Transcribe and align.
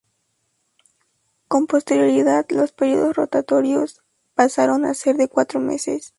Con 1.47 1.67
posterioridad 1.67 2.49
los 2.49 2.71
periodos 2.71 3.15
rotatorios 3.15 4.01
pasaron 4.33 4.83
a 4.85 4.95
ser 4.95 5.15
de 5.15 5.27
cuatro 5.27 5.59
meses. 5.59 6.09